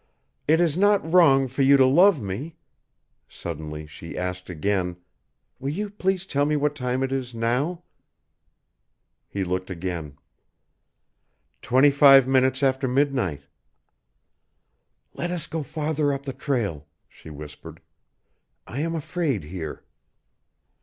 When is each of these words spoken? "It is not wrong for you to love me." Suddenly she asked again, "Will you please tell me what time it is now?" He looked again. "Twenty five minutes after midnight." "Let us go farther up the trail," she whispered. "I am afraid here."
"It 0.47 0.59
is 0.59 0.75
not 0.77 1.13
wrong 1.13 1.47
for 1.47 1.61
you 1.61 1.77
to 1.77 1.85
love 1.85 2.23
me." 2.23 2.55
Suddenly 3.29 3.85
she 3.85 4.17
asked 4.17 4.49
again, 4.49 4.97
"Will 5.59 5.69
you 5.69 5.91
please 5.91 6.25
tell 6.25 6.43
me 6.43 6.55
what 6.55 6.73
time 6.73 7.03
it 7.03 7.11
is 7.11 7.35
now?" 7.35 7.83
He 9.29 9.43
looked 9.43 9.69
again. 9.69 10.17
"Twenty 11.61 11.91
five 11.91 12.27
minutes 12.27 12.63
after 12.63 12.87
midnight." 12.87 13.43
"Let 15.13 15.29
us 15.29 15.45
go 15.45 15.61
farther 15.61 16.11
up 16.11 16.23
the 16.23 16.33
trail," 16.33 16.87
she 17.07 17.29
whispered. 17.29 17.79
"I 18.65 18.79
am 18.79 18.95
afraid 18.95 19.43
here." 19.43 19.83